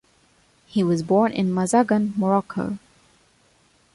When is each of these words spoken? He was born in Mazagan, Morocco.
He 0.65 0.83
was 0.83 1.03
born 1.03 1.31
in 1.31 1.51
Mazagan, 1.53 2.17
Morocco. 2.17 2.79